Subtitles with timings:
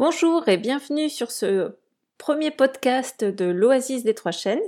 [0.00, 1.72] Bonjour et bienvenue sur ce
[2.16, 4.58] premier podcast de l'Oasis des Trois Chaînes.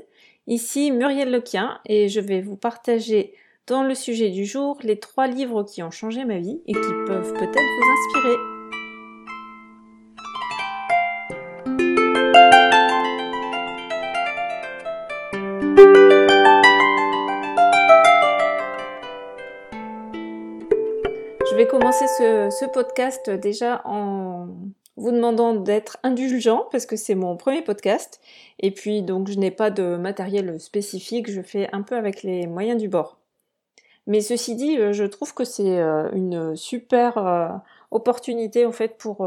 [0.47, 3.33] Ici Muriel Lequien et je vais vous partager
[3.67, 6.93] dans le sujet du jour les trois livres qui ont changé ma vie et qui
[7.07, 8.37] peuvent peut-être vous inspirer.
[21.51, 24.49] Je vais commencer ce, ce podcast déjà en
[24.97, 28.21] vous demandant d'être indulgent parce que c'est mon premier podcast.
[28.61, 32.47] Et puis donc je n'ai pas de matériel spécifique, je fais un peu avec les
[32.47, 33.19] moyens du bord.
[34.07, 37.49] Mais ceci dit, euh, je trouve que c'est euh, une super euh,
[37.91, 39.27] opportunité en fait pour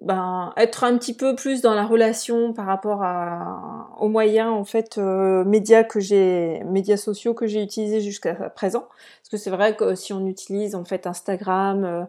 [0.00, 4.64] ben, être un petit peu plus dans la relation par rapport à, aux moyens en
[4.64, 9.74] fait médias que j'ai médias sociaux que j'ai utilisés jusqu'à présent parce que c'est vrai
[9.74, 12.06] que si on utilise en fait Instagram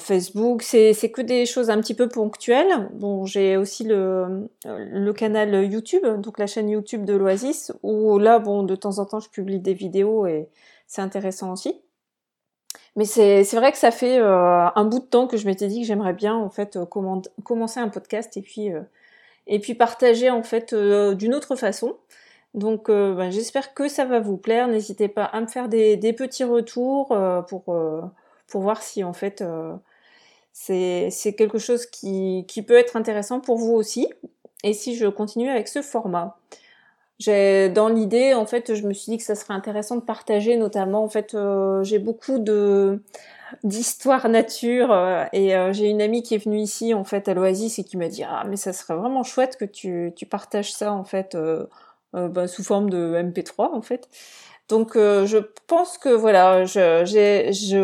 [0.00, 2.88] Facebook, c'est que des choses un petit peu ponctuelles.
[2.94, 8.40] Bon, j'ai aussi le, le canal YouTube, donc la chaîne YouTube de l'Oasis, où là,
[8.40, 10.48] bon, de temps en temps, je publie des vidéos et
[10.88, 11.80] c'est intéressant aussi.
[12.96, 15.82] Mais c'est vrai que ça fait euh, un bout de temps que je m'étais dit
[15.82, 18.70] que j'aimerais bien en fait euh, commencer un podcast et puis
[19.46, 21.96] et puis partager en fait d'une autre façon.
[22.54, 24.66] Donc ben, j'espère que ça va vous plaire.
[24.66, 27.16] N'hésitez pas à me faire des, des petits retours
[27.48, 27.62] pour
[28.48, 29.76] pour voir si en fait euh,
[30.52, 34.08] c'est quelque chose qui, qui peut être intéressant pour vous aussi.
[34.64, 36.36] Et si je continue avec ce format?
[37.26, 41.02] Dans l'idée en fait, je me suis dit que ça serait intéressant de partager notamment
[41.04, 43.02] en fait euh, j'ai beaucoup de
[43.64, 47.78] d'histoire nature euh, et j'ai une amie qui est venue ici en fait à l'Oasis
[47.78, 50.92] et qui m'a dit ah mais ça serait vraiment chouette que tu, tu partages ça
[50.92, 51.36] en fait
[52.12, 54.08] bah, sous forme de MP3 en fait
[54.68, 57.80] donc euh, je pense que voilà, je,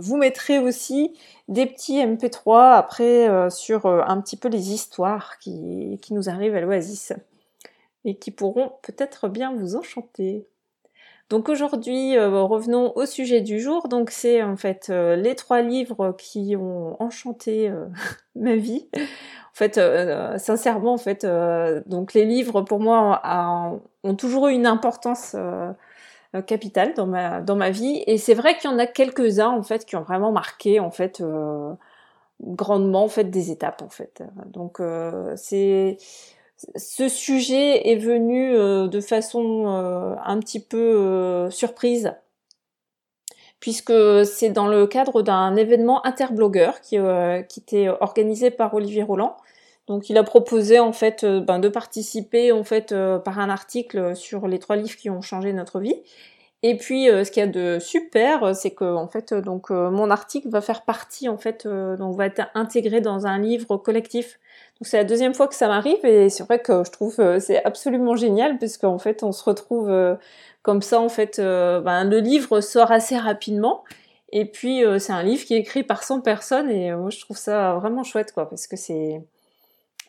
[0.00, 1.14] vous mettrai aussi
[1.48, 6.56] des petits MP3 après euh, sur euh, un petit peu les histoires qui, nous arrivent
[6.56, 7.14] à l'Oasis
[8.04, 10.46] et qui pourront peut-être bien vous enchanter.
[11.30, 13.88] Donc aujourd'hui, revenons au sujet du jour.
[13.88, 17.70] Donc c'est en fait les trois livres qui ont enchanté
[18.34, 18.88] ma vie.
[18.94, 19.78] En fait,
[20.38, 21.26] sincèrement, en fait,
[21.84, 23.20] donc les livres pour moi
[24.04, 25.36] ont toujours eu une importance
[26.42, 28.02] capitale dans ma dans ma vie.
[28.06, 30.90] Et c'est vrai qu'il y en a quelques-uns en fait qui ont vraiment marqué en
[30.90, 31.72] fait euh,
[32.40, 34.22] grandement en fait des étapes en fait.
[34.46, 35.98] Donc euh, c'est
[36.76, 42.12] ce sujet est venu de façon un petit peu surprise
[43.60, 43.92] puisque
[44.24, 46.96] c'est dans le cadre d'un événement interblogueur qui,
[47.48, 49.36] qui était organisé par Olivier Roland
[49.88, 53.48] donc il a proposé en fait euh, ben, de participer en fait euh, par un
[53.48, 55.96] article sur les trois livres qui ont changé notre vie.
[56.62, 60.10] Et puis euh, ce qu'il y a de super, c'est que en fait donc mon
[60.10, 64.38] article va faire partie en fait donc va être intégré dans un livre collectif.
[64.80, 67.64] Donc c'est la deuxième fois que ça m'arrive et c'est vrai que je trouve c'est
[67.64, 69.90] absolument génial parce qu'en fait on se retrouve
[70.62, 73.84] comme ça en fait ben, le livre sort assez rapidement
[74.32, 77.36] et puis c'est un livre qui est écrit par 100 personnes et moi je trouve
[77.36, 79.20] ça vraiment chouette quoi parce que c'est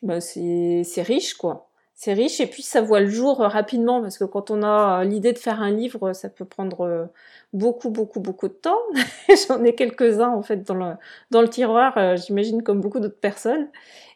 [0.02, 1.70] bah, c'est riche quoi.
[1.96, 5.02] C'est riche et puis ça voit le jour euh, rapidement parce que quand on a
[5.02, 7.06] euh, l'idée de faire un livre, ça peut prendre euh,
[7.52, 8.80] beaucoup beaucoup beaucoup de temps.
[9.48, 10.94] J'en ai quelques-uns en fait dans le
[11.32, 13.68] dans le tiroir, j'imagine comme beaucoup d'autres personnes.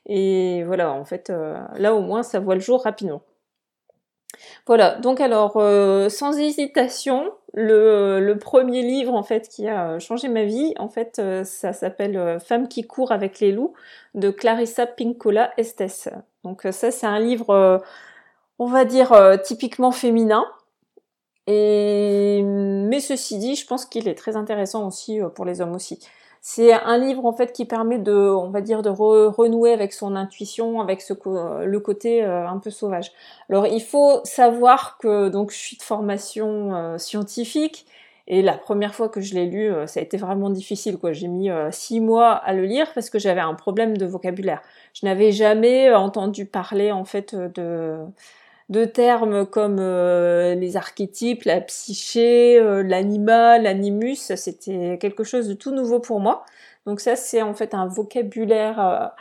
[0.05, 1.31] Et voilà, en fait,
[1.75, 3.21] là au moins ça voit le jour rapidement.
[4.65, 10.43] Voilà, donc alors euh, sans hésitation, le, premier livre en fait qui a changé ma
[10.43, 13.73] vie, en fait euh, ça s'appelle euh, Femme qui court avec les loups
[14.15, 16.09] de Clarissa Pinkola Estes.
[16.43, 17.81] Donc ça c'est un livre
[18.59, 20.45] on va dire typiquement féminin.
[21.47, 25.99] Et mais ceci dit, je pense qu'il est très intéressant aussi pour les hommes aussi.
[26.45, 30.13] C'est un livre en fait qui permet de, on va dire, de renouer avec son
[30.17, 31.13] intuition, avec ce
[31.65, 33.13] le côté euh, un peu sauvage.
[33.49, 37.85] Alors il faut savoir que donc je suis de formation euh, scientifique
[38.27, 40.97] et la première fois que je l'ai lu, euh, ça a été vraiment difficile.
[40.97, 41.13] quoi.
[41.13, 44.61] J'ai mis six mois à le lire parce que j'avais un problème de vocabulaire.
[44.93, 47.99] Je n'avais jamais entendu parler en fait de
[48.73, 55.53] de termes comme euh, les archétypes, la psyché, euh, l'animal, l'animus, c'était quelque chose de
[55.53, 56.43] tout nouveau pour moi.
[56.87, 59.13] Donc ça, c'est en fait un vocabulaire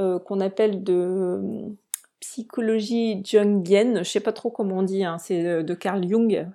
[0.00, 1.40] euh, qu'on appelle de
[2.18, 3.98] psychologie jungienne.
[3.98, 6.48] Je sais pas trop comment on dit, hein, c'est de Carl Jung.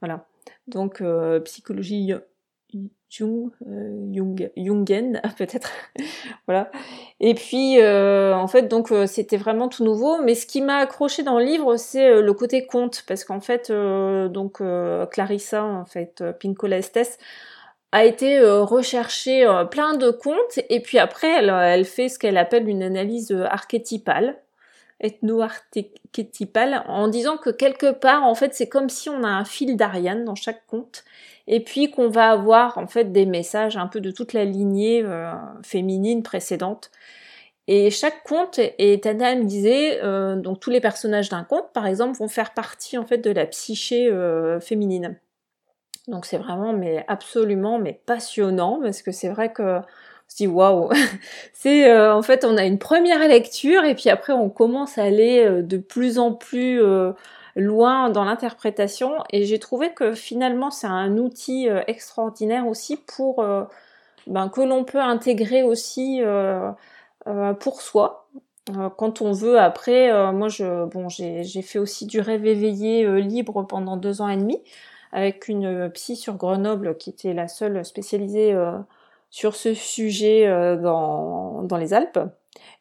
[0.00, 0.24] Voilà.
[0.68, 1.02] Donc
[1.44, 2.14] psychologie
[3.08, 5.70] Jung, euh, Jung, Jungen peut-être,
[6.46, 6.70] voilà.
[7.20, 10.78] Et puis euh, en fait donc euh, c'était vraiment tout nouveau, mais ce qui m'a
[10.78, 13.04] accroché dans le livre c'est le côté conte.
[13.06, 14.60] Parce qu'en fait donc
[15.10, 17.18] Clarissa en fait Pinkola Estes
[17.92, 22.68] a été rechercher plein de comptes et puis après elle, elle fait ce qu'elle appelle
[22.68, 24.36] une analyse archétypale
[25.00, 29.76] ethno-archétypale en disant que quelque part en fait c'est comme si on a un fil
[29.76, 31.04] d'Ariane dans chaque compte
[31.46, 35.02] et puis qu'on va avoir en fait des messages un peu de toute la lignée
[35.04, 35.32] euh,
[35.62, 36.90] féminine précédente.
[37.68, 42.28] Et chaque conte est analysé, euh, donc tous les personnages d'un conte, par exemple, vont
[42.28, 45.18] faire partie en fait de la psyché euh, féminine.
[46.06, 50.46] Donc c'est vraiment mais absolument mais passionnant parce que c'est vrai que on se dit
[50.46, 50.90] waouh,
[51.52, 55.62] c'est en fait on a une première lecture et puis après on commence à aller
[55.62, 56.80] de plus en plus
[57.56, 59.14] loin dans l'interprétation.
[59.30, 63.64] Et j'ai trouvé que finalement c'est un outil euh, extraordinaire aussi pour euh,
[64.26, 66.70] ben, que l'on peut intégrer aussi euh,
[67.58, 68.28] pour soi.
[68.96, 73.96] Quand on veut après moi je bon j'ai fait aussi du rêve éveillé libre pendant
[73.96, 74.60] deux ans et demi
[75.12, 78.56] avec une psy sur Grenoble qui était la seule spécialisée
[79.30, 80.48] sur ce sujet
[80.82, 82.18] dans, dans les Alpes.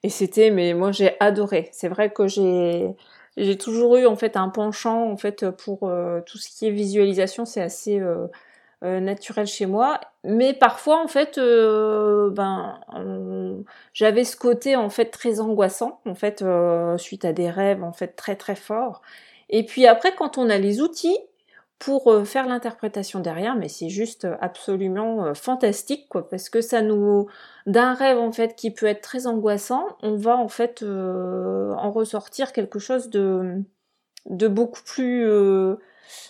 [0.02, 1.70] Et c'était mais moi j'ai adoré.
[1.72, 2.96] C'est vrai que j'ai
[3.38, 6.72] j'ai toujours eu en fait un penchant en fait pour euh, tout ce qui est
[6.72, 8.28] visualisation, c'est assez euh,
[8.84, 10.00] euh, naturel chez moi.
[10.24, 12.80] Mais parfois en fait, ben
[13.94, 16.44] j'avais ce côté en fait très angoissant en fait
[16.98, 19.02] suite à des rêves en fait très très forts.
[19.50, 21.18] Et puis après quand on a les outils
[21.86, 27.28] pour faire l'interprétation derrière, mais c'est juste absolument fantastique quoi, parce que ça nous
[27.68, 31.92] d'un rêve en fait qui peut être très angoissant, on va en fait euh, en
[31.92, 33.62] ressortir quelque chose de
[34.28, 35.76] de beaucoup plus euh,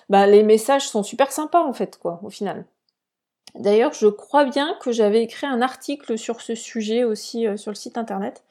[0.10, 2.66] bah, les messages sont super sympas en fait quoi au final.
[3.56, 7.72] D'ailleurs, je crois bien que j'avais écrit un article sur ce sujet aussi euh, sur
[7.72, 8.44] le site internet.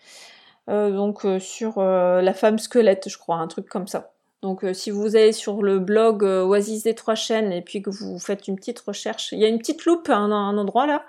[0.68, 4.13] donc sur la femme squelette, je crois, un truc comme ça.
[4.44, 8.18] Donc si vous allez sur le blog Oasis des trois chaînes et puis que vous
[8.18, 11.02] faites une petite recherche, il y a une petite loupe à un endroit là,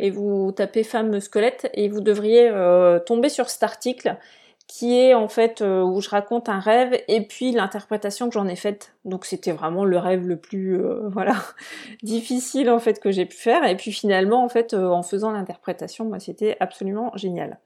[0.00, 4.16] et vous tapez femme squelette et vous devriez euh, tomber sur cet article
[4.66, 8.48] qui est en fait euh, où je raconte un rêve et puis l'interprétation que j'en
[8.48, 8.94] ai faite.
[9.04, 11.36] Donc c'était vraiment le rêve le plus euh, voilà
[12.02, 16.06] difficile en fait que j'ai pu faire et puis finalement en fait en faisant l'interprétation,
[16.06, 17.58] moi c'était absolument génial.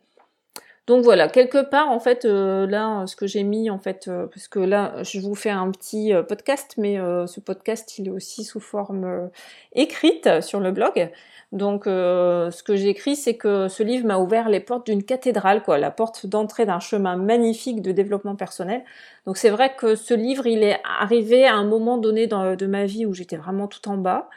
[0.87, 4.59] Donc voilà, quelque part en fait là ce que j'ai mis en fait parce que
[4.59, 9.31] là je vous fais un petit podcast mais ce podcast il est aussi sous forme
[9.73, 11.11] écrite sur le blog.
[11.55, 15.63] Donc, euh, ce que j'écris, c'est que ce livre m'a ouvert les portes d'une cathédrale,
[15.63, 18.83] quoi, la porte d'entrée d'un chemin magnifique de développement personnel.
[19.25, 22.87] Donc, c'est vrai que ce livre, il est arrivé à un moment donné de ma
[22.87, 24.29] vie où j'étais vraiment tout en bas.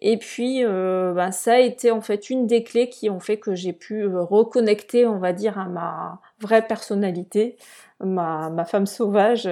[0.00, 3.38] Et puis, euh, ben, ça a été en fait une des clés qui ont fait
[3.38, 7.56] que j'ai pu euh, reconnecter, on va dire, à ma vraie personnalité,
[8.00, 9.48] ma, femme sauvage.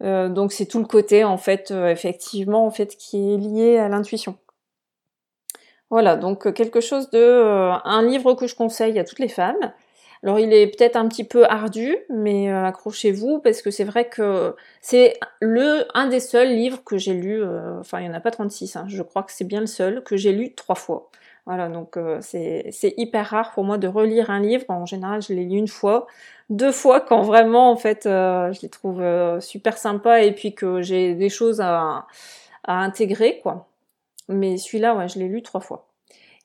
[0.00, 4.36] donc, c'est tout le côté, en fait, effectivement, en fait, qui est lié à l'intuition.
[5.90, 9.28] Voilà, donc euh, quelque chose de euh, un livre que je conseille à toutes les
[9.28, 9.72] femmes.
[10.22, 14.08] Alors il est peut-être un petit peu ardu, mais euh, accrochez-vous parce que c'est vrai
[14.08, 17.42] que c'est le un des seuls livres que j'ai lu.
[17.80, 20.02] enfin, il y en a pas 36, hein, je crois que c'est bien le seul
[20.02, 21.10] que j'ai lu trois fois.
[21.46, 24.64] Voilà, donc c'est hyper rare pour moi de relire un livre.
[24.68, 26.06] En général, je l'ai lu une fois,
[26.50, 29.02] deux fois quand vraiment en fait je les trouve
[29.40, 32.06] super sympas et puis que j'ai des choses à,
[32.64, 33.68] à intégrer quoi.
[34.28, 35.87] Mais celui-là, ouais, je l'ai lu trois fois.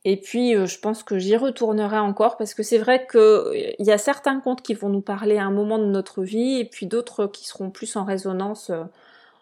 [0.05, 3.73] Et puis, euh, je pense que j'y retournerai encore parce que c'est vrai qu'il euh,
[3.79, 6.65] y a certains contes qui vont nous parler à un moment de notre vie et
[6.65, 8.83] puis d'autres qui seront plus en résonance euh,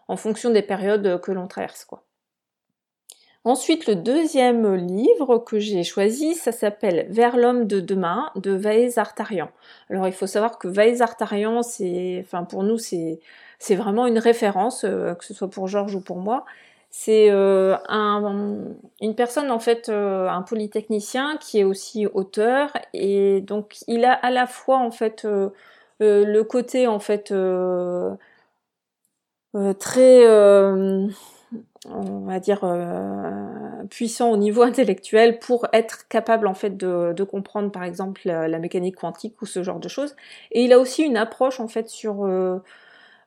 [0.07, 2.03] en fonction des périodes que l'on traverse, quoi.
[3.43, 8.99] Ensuite, le deuxième livre que j'ai choisi, ça s'appelle Vers l'homme de demain de Vaez
[8.99, 9.49] Artarian.
[9.89, 13.19] Alors, il faut savoir que Vaez Artarian, c'est, enfin, pour nous, c'est,
[13.57, 16.45] c'est vraiment une référence, que ce soit pour Georges ou pour moi.
[16.93, 23.39] C'est euh, un, une personne en fait, euh, un polytechnicien qui est aussi auteur et
[23.41, 25.51] donc il a à la fois en fait euh,
[25.99, 27.33] le côté en fait
[29.79, 30.25] très
[31.89, 32.61] on va dire
[33.89, 38.47] puissant au niveau intellectuel pour être capable en fait de, de comprendre par exemple la,
[38.49, 40.15] la, mécanique quantique ou ce genre de choses.
[40.51, 42.25] Et il a aussi une approche en fait sur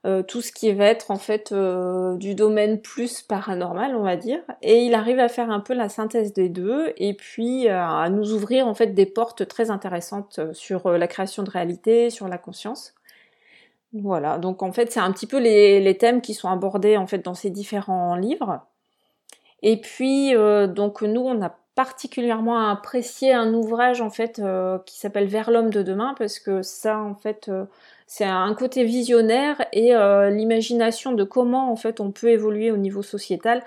[0.06, 4.16] euh, tout ce qui va être en fait euh, du domaine plus paranormal, on va
[4.16, 4.40] dire.
[4.60, 8.10] Et il arrive à faire un peu la synthèse des deux et puis euh, à
[8.10, 12.36] nous ouvrir en fait des portes très intéressantes sur la création de réalité, sur la
[12.36, 12.94] conscience.
[13.94, 17.06] Voilà, donc en fait c'est un petit peu les, les, thèmes qui sont abordés en
[17.06, 18.60] fait dans ces différents livres.
[19.62, 24.40] Et puis donc nous on a particulièrement apprécié un ouvrage en fait
[24.86, 27.50] qui s'appelle Vers l'homme de demain parce que ça en fait
[28.06, 32.76] c'est un côté visionnaire et euh, l'imagination de comment en fait on peut évoluer au
[32.76, 33.64] niveau sociétal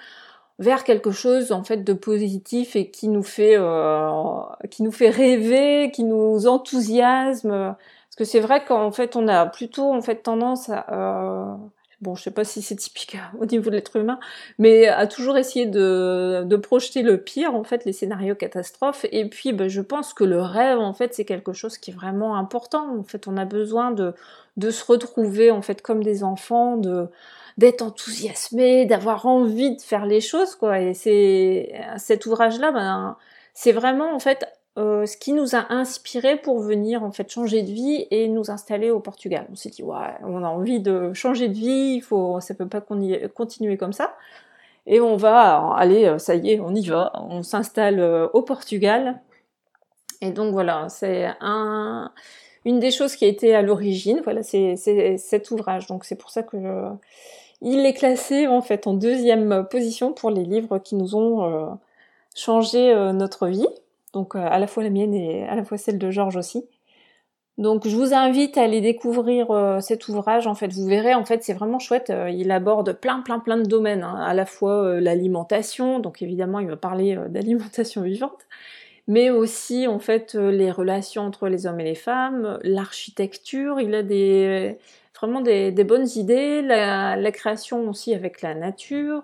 [0.59, 5.09] vers quelque chose en fait de positif et qui nous fait euh, qui nous fait
[5.09, 7.49] rêver, qui nous enthousiasme.
[7.49, 11.55] Parce que c'est vrai qu'en fait on a plutôt en fait tendance à euh,
[12.01, 14.19] bon je sais pas si c'est typique au niveau de l'être humain,
[14.59, 19.05] mais à toujours essayer de, projeter le pire en fait les scénarios catastrophes.
[19.11, 21.93] Et puis ben, je pense que le rêve en fait c'est quelque chose qui est
[21.93, 22.97] vraiment important.
[22.97, 26.77] En fait on a besoin de se retrouver en fait comme des enfants
[27.57, 30.79] d'être enthousiasmé, d'avoir envie de faire les choses, quoi.
[30.79, 33.17] Et c'est cet ouvrage-là, ben,
[33.53, 34.45] c'est vraiment en fait
[34.77, 38.51] euh, ce qui nous a inspiré pour venir en fait changer de vie et nous
[38.51, 39.47] installer au Portugal.
[39.51, 42.67] On s'est dit ouais, on a envie de changer de vie, il faut, ça peut
[42.67, 44.15] pas continuer comme ça.
[44.85, 48.43] Et on va, allez, euh, ça y est, on y va, on s'installe euh, au
[48.43, 49.19] Portugal.
[50.21, 52.11] Et donc voilà, c'est un,
[52.63, 54.75] une des choses qui a été à l'origine, voilà, c'est
[55.17, 55.87] cet ouvrage.
[55.87, 56.57] Donc c'est pour ça que
[57.61, 61.77] il est classé en fait en deuxième position pour les livres qui nous ont
[62.35, 63.67] changé notre vie.
[64.13, 66.65] Donc euh, à la fois la mienne et à la fois celle de Georges aussi.
[67.57, 69.47] Donc je vous invite à aller découvrir
[69.81, 70.45] cet ouvrage.
[70.45, 72.13] En fait, vous verrez, en fait, c'est vraiment chouette.
[72.29, 74.03] il aborde plein, plein, plein de domaines.
[74.03, 74.15] Hein.
[74.15, 78.45] À la fois l'alimentation, donc évidemment, il va parler d'alimentation vivante,
[79.07, 83.81] mais aussi en fait les relations entre les hommes et les femmes, l'architecture.
[83.81, 84.77] Il a des
[85.19, 89.23] vraiment des, bonnes idées, la, création aussi avec la nature,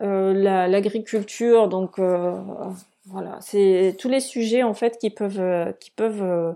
[0.00, 0.32] euh,
[0.68, 2.34] l'agriculture, donc euh,
[3.08, 6.52] voilà, c'est tous les sujets en fait qui peuvent qui peuvent euh,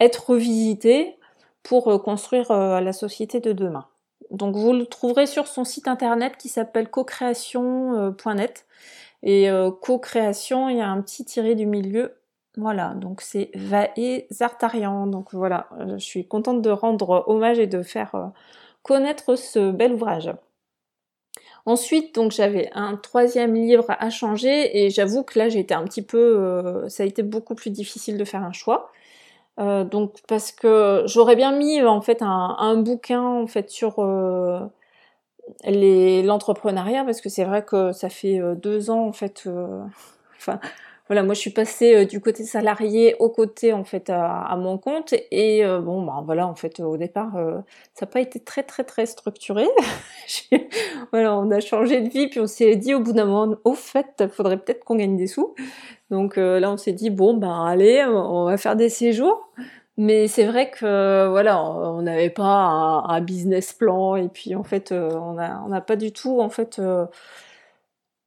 [0.00, 1.16] être revisités
[1.62, 3.86] pour construire la société de demain.
[4.30, 8.66] Donc vous le trouverez sur son site internet qui s'appelle cocréation.net
[9.22, 9.48] et
[9.80, 12.16] co-création, il y a un petit tiré du milieu
[12.58, 15.06] voilà, donc c'est Vae Zartarian.
[15.06, 18.26] Donc voilà, euh, je suis contente de rendre hommage et de faire euh,
[18.82, 20.30] connaître ce bel ouvrage.
[21.66, 25.84] Ensuite, donc j'avais un troisième livre à changer et j'avoue que là j'ai été un
[25.84, 28.90] petit peu, euh, ça a été beaucoup plus difficile de faire un choix.
[29.58, 34.02] donc parce que j'aurais bien mis en fait un, bouquin en fait sur
[35.64, 39.48] l'entrepreneuriat parce que c'est vrai que ça fait deux ans en fait,
[41.12, 44.78] voilà, moi je suis passée euh, du côté salarié au côté en fait à, mon
[44.78, 47.58] compte et euh, bon bah voilà en fait au départ euh,
[47.92, 49.66] ça n'a pas été très très très structuré.
[51.12, 53.74] voilà, on a changé de vie puis on s'est dit au bout d'un moment au
[53.74, 55.54] fait faudrait peut-être qu'on gagne des sous.
[56.10, 59.50] Donc là on s'est dit bon bah allez on va faire des séjours.
[59.98, 64.92] Mais c'est vrai que voilà, on n'avait pas un, business plan et puis en fait
[64.92, 66.80] on n'a on pas du tout en fait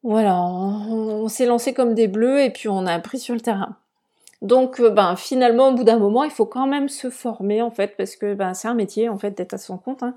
[0.05, 3.75] voilà, on, s'est lancé comme des bleus et puis on a appris sur le terrain.
[4.43, 7.71] Donc, euh, ben, finalement, au bout d'un moment, il faut quand même se former, en
[7.71, 10.03] fait, parce que ben, c'est un métier, en fait, d'être à son compte.
[10.03, 10.13] Hein.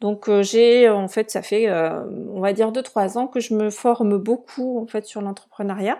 [0.00, 3.40] Donc, euh, j'ai, en fait, ça fait, euh, on va dire, deux, trois ans que
[3.40, 5.98] je me forme beaucoup, en fait, sur l'entrepreneuriat.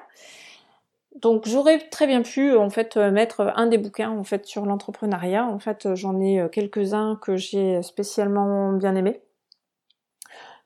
[1.21, 5.45] Donc, j'aurais très bien pu, en fait, mettre un des bouquins, en fait, sur l'entrepreneuriat.
[5.47, 9.21] En fait, j'en ai quelques-uns que j'ai spécialement bien aimés.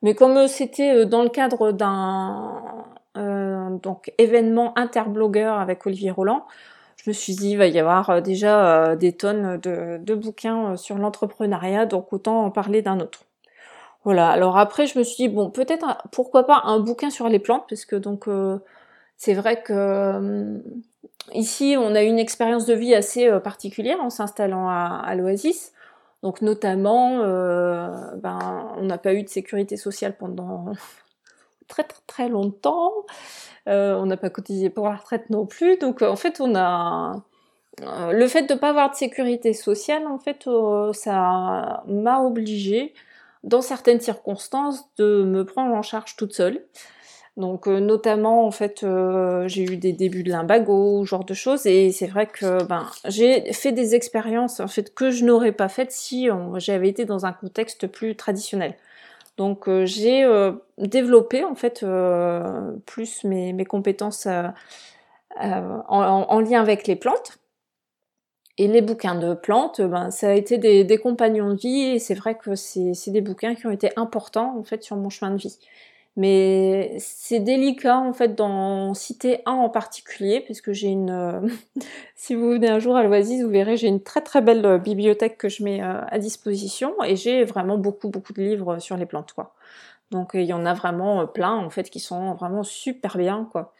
[0.06, 2.62] Mais comme euh, c'était euh, dans le cadre d'un
[3.16, 6.46] euh, donc événement interblogueur avec Olivier Roland,
[6.96, 11.86] je me suis dit il va y avoir déjà des tonnes de, bouquins sur l'entrepreneuriat,
[11.86, 13.24] donc autant en parler d'un autre.
[14.04, 14.28] Voilà.
[14.28, 17.64] Alors après, je me suis dit bon, peut-être pourquoi pas un bouquin sur les plantes,
[17.68, 18.26] parce que donc
[19.16, 20.62] c'est vrai que
[21.32, 25.72] ici on a une expérience de vie assez particulière en s'installant à l'Oasis.
[26.26, 30.72] Donc notamment, euh, ben, on n'a pas eu de sécurité sociale pendant
[31.68, 32.92] très très très longtemps.
[33.68, 35.78] Euh, on n'a pas cotisé pour la retraite non plus.
[35.78, 37.22] Donc en fait, on a
[37.80, 42.92] le fait de ne pas avoir de sécurité sociale, en fait, euh, ça m'a obligé,
[43.44, 46.66] dans certaines circonstances, de me prendre en charge toute seule.
[47.36, 51.66] Donc euh, notamment en fait euh, j'ai eu des débuts de limbago, genre de choses
[51.66, 55.68] et c'est vrai que ben j'ai fait des expériences en fait que je n'aurais pas
[55.68, 58.74] faites si j'avais été dans un contexte plus traditionnel.
[59.36, 60.26] Donc euh, j'ai
[60.78, 61.84] développé en fait
[62.86, 64.26] plus mes, mes compétences
[65.38, 67.38] en, lien avec les plantes.
[68.58, 71.98] Et les bouquins de plantes, ben, ça a été des, des compagnons de vie et
[71.98, 75.32] c'est vrai que c'est des bouquins qui ont été importants en fait sur mon chemin
[75.32, 75.58] de vie.
[76.16, 81.10] Mais c'est délicat en fait d'en citer un en particulier, puisque j'ai une.
[81.10, 81.46] Euh,
[82.14, 84.78] si vous venez un jour à l'Oasis, vous verrez, j'ai une très très belle euh,
[84.78, 88.96] bibliothèque que je mets euh, à disposition et j'ai vraiment beaucoup beaucoup de livres sur
[88.96, 89.54] les plantes quoi.
[90.10, 93.74] Donc il y en a vraiment plein en fait qui sont vraiment super bien quoi.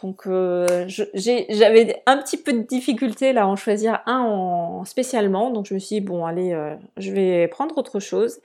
[0.00, 5.66] Donc j'avais un petit peu de difficulté là à en choisir un en, spécialement, donc
[5.66, 6.56] je me suis dit bon allez,
[6.96, 8.38] je vais prendre autre chose.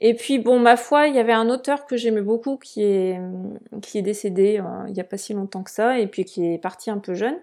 [0.00, 3.20] Et puis bon, ma foi, il y avait un auteur que j'aimais beaucoup qui est
[3.82, 6.54] qui est décédé euh, il n'y a pas si longtemps que ça, et puis qui
[6.54, 7.36] est parti un peu jeune.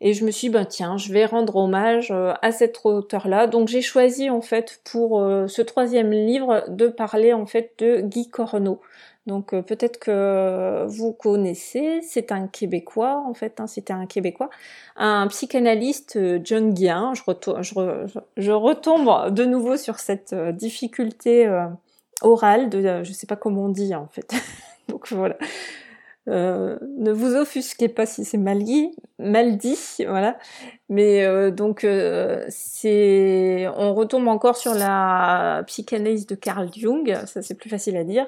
[0.00, 3.46] Et je me suis dit, ben tiens, je vais rendre hommage euh, à cet auteur-là.
[3.46, 8.00] Donc j'ai choisi en fait pour euh, ce troisième livre de parler en fait de
[8.00, 8.80] Guy Corneau.
[9.26, 14.50] Donc euh, peut-être que vous connaissez, c'est un Québécois en fait, hein, c'était un Québécois,
[14.96, 17.12] un psychanalyste John Guillain.
[17.14, 21.48] Je, retombe de nouveau sur cette difficulté
[22.22, 24.32] orale de, je sais pas comment on dit en fait.
[24.88, 25.36] Donc voilà.
[26.28, 29.76] Euh, ne vous offusquez pas si c'est mal dit, mal dit,
[30.06, 30.38] voilà.
[30.88, 37.42] Mais euh, donc euh, c'est, on retombe encore sur la psychanalyse de Carl Jung, ça
[37.42, 38.26] c'est plus facile à dire.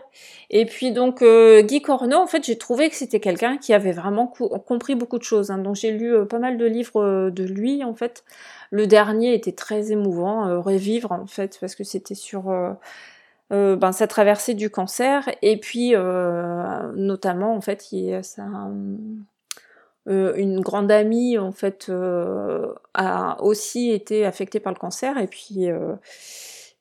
[0.51, 4.27] Et puis donc Guy Corneau, en fait, j'ai trouvé que c'était quelqu'un qui avait vraiment
[4.27, 5.51] compris beaucoup de choses.
[5.53, 5.59] Hein.
[5.59, 8.25] Donc j'ai lu pas mal de livres de lui, en fait.
[8.71, 12.51] Le dernier était très émouvant, Revivre, en fait, parce que c'était sur
[13.55, 18.21] euh, ben, sa traversée du cancer et puis euh, notamment en fait il
[20.09, 21.91] euh, une grande amie en fait
[22.95, 25.67] a aussi été affectée par le cancer et puis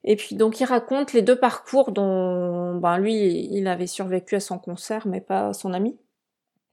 [0.03, 4.39] et puis donc il raconte les deux parcours dont ben, lui il avait survécu à
[4.39, 5.95] son cancer mais pas son ami.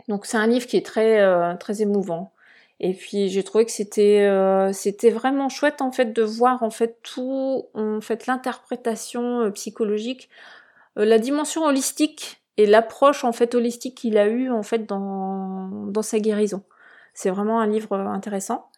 [0.08, 2.32] Donc c'est un livre qui est très très émouvant
[2.80, 6.70] et puis j'ai trouvé que c'était euh, c'était vraiment chouette en fait de voir en
[6.70, 10.30] fait tout en fait l'interprétation euh, psychologique,
[10.98, 15.68] euh, la dimension holistique et l'approche en fait holistique qu'il a eu en fait dans
[15.88, 16.62] dans sa guérison.
[17.12, 18.70] C'est vraiment un livre intéressant.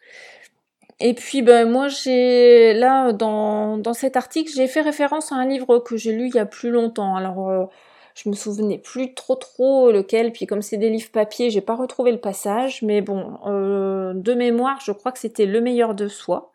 [0.99, 5.47] Et puis ben moi j'ai là dans dans cet article j'ai fait référence à un
[5.47, 7.15] livre que j'ai lu il y a plus longtemps.
[7.15, 7.69] Alors
[8.15, 11.75] je me souvenais plus trop trop lequel, puis comme c'est des livres papier, j'ai pas
[11.75, 16.07] retrouvé le passage, mais bon, euh, de mémoire, je crois que c'était Le meilleur de
[16.07, 16.51] soi.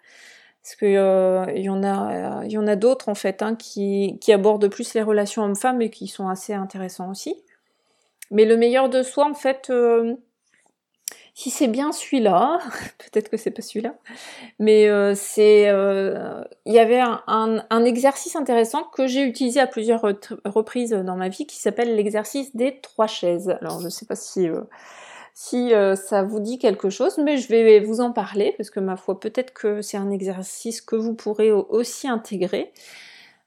[0.62, 3.54] Parce que euh, il y en a, il y en a d'autres en fait hein,
[3.54, 7.36] qui, qui abordent plus les relations hommes-femmes et qui sont assez intéressants aussi.
[8.30, 10.14] Mais le meilleur de soi, en fait, euh,
[11.38, 12.58] si c'est bien celui-là,
[12.98, 13.94] peut-être que c'est pas celui-là,
[14.58, 20.02] mais euh, c'est, euh, il y avait un, exercice intéressant que j'ai utilisé à plusieurs
[20.44, 23.56] reprises dans ma vie qui s'appelle l'exercice des trois chaises.
[23.60, 24.62] Alors je sais pas si euh,
[25.32, 28.96] si ça vous dit quelque chose, mais je vais vous en parler parce que ma
[28.96, 32.72] foi peut-être que c'est un exercice que vous pourrez aussi intégrer.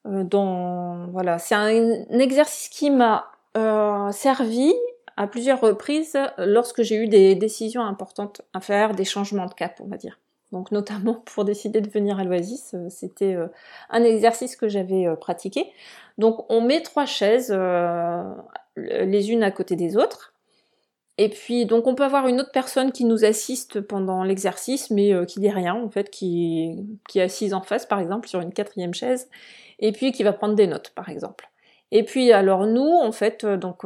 [0.05, 3.33] dans voilà, c'est un exercice qui m'a
[4.13, 4.73] servi
[5.17, 9.79] à plusieurs reprises lorsque j'ai eu des décisions importantes à faire, des changements de cap,
[9.81, 10.17] on va dire.
[10.51, 13.47] Donc notamment pour décider de venir à l'Oasis, euh, c'était euh,
[13.89, 15.71] un exercice que j'avais euh, pratiqué.
[16.17, 17.51] Donc on met trois chaises
[18.77, 20.33] les unes à côté des autres.
[21.17, 25.13] Et puis donc on peut avoir une autre personne qui nous assiste pendant l'exercice, mais
[25.25, 28.53] qui dit rien en fait, qui, qui est assise en face par exemple sur une
[28.53, 29.29] quatrième chaise,
[29.79, 31.49] et puis qui va prendre des notes par exemple.
[31.91, 33.83] Et puis alors nous en fait donc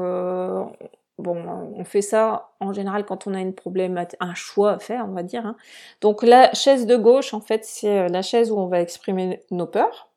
[1.18, 1.38] Bon,
[1.78, 5.14] on fait ça en général quand on a une problème, un choix à faire, on
[5.14, 5.46] va dire.
[5.46, 5.56] Hein.
[6.02, 9.42] Donc la chaise de gauche, en fait, c'est euh, la chaise où on va exprimer
[9.50, 10.10] nos peurs.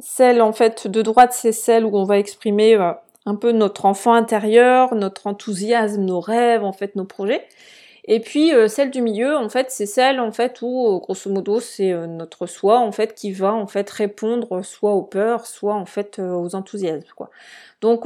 [0.00, 2.92] Celle, en fait, de droite, c'est celle où on va exprimer euh,
[3.24, 7.46] un peu notre enfant intérieur, notre enthousiasme, nos rêves, en fait, nos projets.
[8.06, 11.58] Et puis euh, celle du milieu, en fait, c'est celle en fait où, grosso modo,
[11.58, 15.86] c'est notre soi en fait qui va en fait répondre soit aux peurs, soit en
[15.86, 17.08] fait aux enthousiasmes.
[17.16, 17.30] Quoi.
[17.80, 18.04] Donc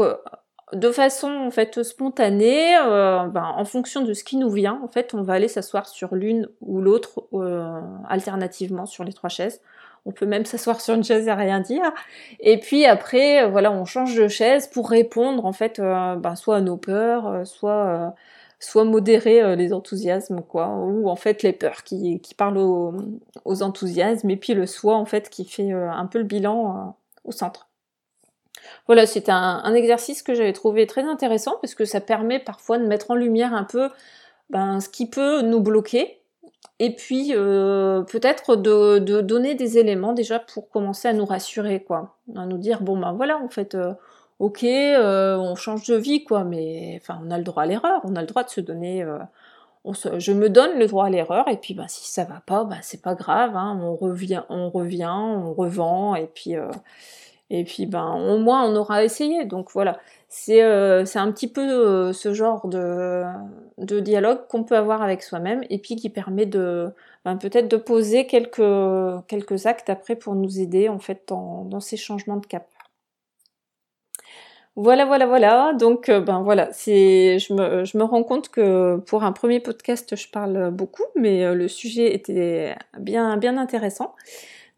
[0.72, 4.88] de façon en fait spontanée, euh, ben, en fonction de ce qui nous vient, en
[4.88, 9.60] fait, on va aller s'asseoir sur l'une ou l'autre euh, alternativement sur les trois chaises.
[10.06, 11.92] On peut même s'asseoir sur une chaise et rien dire.
[12.40, 16.56] Et puis après, euh, voilà, on change de chaise pour répondre en fait, ben, soit
[16.56, 18.14] à nos peurs, soit
[18.60, 22.92] soit modérer les enthousiasmes, quoi, ou en fait les peurs qui, parlent aux,
[23.44, 27.30] aux enthousiasmes, et puis le soi en fait qui fait un peu le bilan au
[27.30, 27.67] centre.
[28.86, 32.86] Voilà, c'est un, exercice que j'avais trouvé très intéressant parce que ça permet parfois de
[32.86, 33.88] mettre en lumière un peu
[34.50, 36.18] ben, ce qui peut nous bloquer
[36.80, 42.16] et puis euh, peut-être de, donner des éléments déjà pour commencer à nous rassurer, quoi,
[42.36, 43.74] à nous dire bon ben voilà en fait.
[43.74, 43.94] Euh,
[44.38, 48.00] ok, euh, on change de vie, quoi, mais enfin, on a le droit à l'erreur,
[48.04, 49.04] on a le droit de se donner.
[49.84, 52.78] je me donne le droit à l'erreur, et puis ben, si ça va pas, ben,
[52.82, 56.54] c'est pas grave, hein, on revient, on revient, on revend, et puis
[57.50, 59.44] et puis ben au moins on aura essayé.
[59.44, 63.24] Donc voilà, c'est euh, un petit peu euh, ce genre de,
[63.78, 66.90] de dialogue qu'on peut avoir avec soi-même et puis qui permet de
[67.24, 68.62] ben, peut-être de poser quelques
[69.28, 72.66] quelques actes après pour nous aider en fait dans, dans ces changements de cap.
[74.76, 75.72] Voilà, voilà, voilà.
[75.72, 79.58] Donc, euh, ben voilà, c'est, je me, je me rends compte que pour un premier
[79.58, 84.14] podcast, je parle beaucoup, mais le sujet était bien, bien intéressant.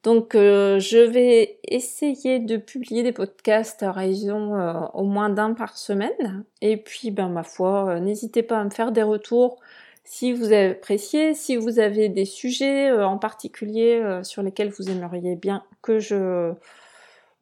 [0.02, 4.54] Donc je vais essayer de publier des podcasts à raison
[4.94, 6.44] au moins d'un par semaine.
[6.62, 9.60] Et puis ben ma foi, n'hésitez pas à me faire des retours
[10.04, 15.36] si vous avez apprécié, si vous avez des sujets en particulier sur lesquels vous aimeriez
[15.36, 16.54] bien que je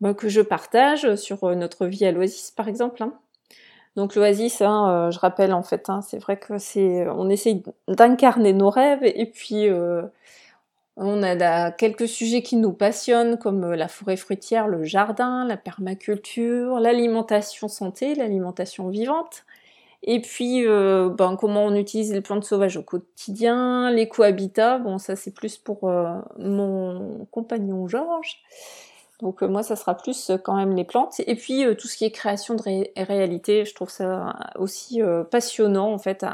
[0.01, 3.03] bah, que je partage sur euh, notre vie à l'Oasis par exemple.
[3.03, 3.15] Hein.
[3.97, 7.65] Donc l'Oasis, hein, euh, je rappelle en fait, hein, c'est vrai que c'est, on essaye
[7.89, 10.03] d'incarner nos rêves et puis euh,
[10.99, 16.81] on a quelques sujets qui nous passionnent comme la forêt fruitière, le jardin, la permaculture,
[16.81, 19.45] l'alimentation santé, l'alimentation vivante.
[20.03, 25.33] Et puis, ben, comment on utilise les plantes sauvages au quotidien, l'éco-habitat, bon ça c'est
[25.33, 25.91] plus pour
[26.39, 28.43] mon compagnon Georges.
[29.21, 31.21] Donc euh, moi, ça sera plus euh, quand même les plantes.
[31.27, 35.93] Et puis euh, tout ce qui est création de réalité, je trouve ça aussi passionnant
[35.93, 36.25] en fait,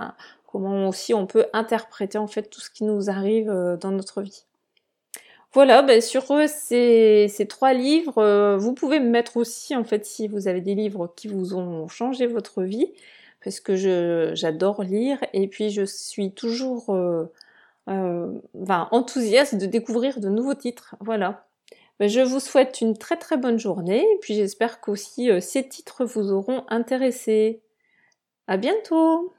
[0.47, 3.51] comment aussi on peut interpréter en fait tout ce qui nous arrive
[3.81, 4.45] dans notre vie.
[5.55, 10.29] Voilà, ben, sur ces, ces trois livres, vous pouvez me mettre aussi en fait si
[10.29, 12.93] vous avez des livres qui vous ont changé votre vie,
[13.43, 13.77] parce que
[14.35, 16.91] j'adore lire et puis je suis toujours
[18.67, 20.97] enthousiaste de découvrir de nouveaux titres.
[21.01, 21.47] Voilà.
[22.01, 25.69] Ben, je vous souhaite une très très bonne journée et puis j'espère qu'aussi euh, ces
[25.69, 27.61] titres vous auront intéressé.
[28.49, 29.33] À bientôt